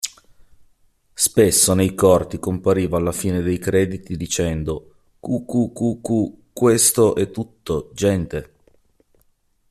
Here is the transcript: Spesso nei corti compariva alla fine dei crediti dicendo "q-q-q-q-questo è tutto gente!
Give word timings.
Spesso 1.13 1.75
nei 1.75 1.93
corti 1.93 2.39
compariva 2.39 2.97
alla 2.97 3.11
fine 3.11 3.43
dei 3.43 3.59
crediti 3.59 4.17
dicendo 4.17 4.95
"q-q-q-q-questo 5.19 7.13
è 7.13 7.29
tutto 7.29 7.91
gente! 7.93 8.53